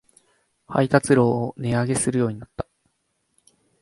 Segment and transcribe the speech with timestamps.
[0.67, 2.65] 配達料を値上げするようになった